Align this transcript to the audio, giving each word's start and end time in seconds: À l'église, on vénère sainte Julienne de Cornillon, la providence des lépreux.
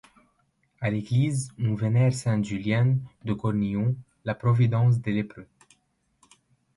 À 0.79 0.89
l'église, 0.89 1.51
on 1.59 1.75
vénère 1.75 2.11
sainte 2.15 2.43
Julienne 2.43 3.03
de 3.23 3.33
Cornillon, 3.33 3.95
la 4.25 4.33
providence 4.33 4.99
des 4.99 5.11
lépreux. 5.11 5.45